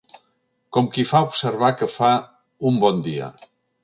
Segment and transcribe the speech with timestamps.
[0.77, 2.09] Com qui fa observar que fa
[2.71, 3.29] un bon dia